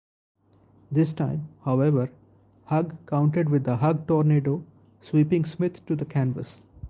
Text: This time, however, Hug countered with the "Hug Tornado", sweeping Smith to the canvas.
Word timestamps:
This 0.91 1.13
time, 1.13 1.47
however, 1.63 2.09
Hug 2.65 2.95
countered 3.05 3.49
with 3.49 3.65
the 3.65 3.75
"Hug 3.77 4.07
Tornado", 4.07 4.63
sweeping 4.99 5.45
Smith 5.45 5.85
to 5.85 5.95
the 5.95 6.05
canvas. 6.05 6.59